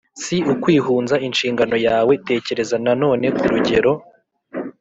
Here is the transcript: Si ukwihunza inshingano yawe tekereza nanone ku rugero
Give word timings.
Si 0.23 0.37
ukwihunza 0.53 1.15
inshingano 1.27 1.75
yawe 1.87 2.13
tekereza 2.27 2.75
nanone 2.85 3.25
ku 3.37 3.43
rugero 3.51 3.91